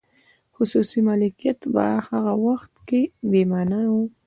[0.55, 3.95] خصوصي مالکیت په هغه وخت کې بې مانا و.